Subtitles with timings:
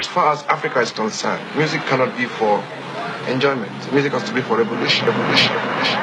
[0.00, 2.64] As far as Africa is concerned, music cannot be for
[3.28, 3.92] enjoyment.
[3.92, 6.00] Music has to be for revolution, revolution, revolution.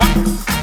[0.00, 0.57] revolution.